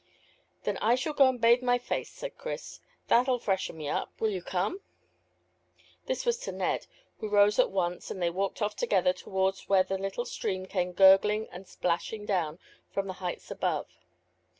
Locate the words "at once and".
7.59-8.19